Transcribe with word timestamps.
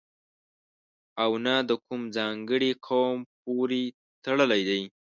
او 1.23 1.31
نه 1.45 1.55
د 1.69 1.71
کوم 1.85 2.01
ځانګړي 2.17 2.71
قوم 2.87 3.17
پورې 3.41 3.83
تړلی 4.23 4.61
دی. 4.69 4.81